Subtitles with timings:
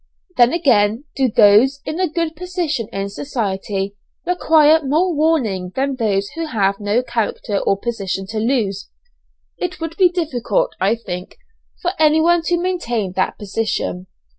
[0.35, 6.29] Then again, do those in a good position in society require more warning than those
[6.29, 8.89] who have no character or position to lose?
[9.59, 11.35] It would be difficult, I think,
[11.83, 14.07] for anyone to maintain that position!